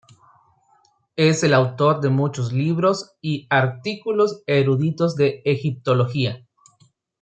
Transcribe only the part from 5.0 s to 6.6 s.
de egiptología.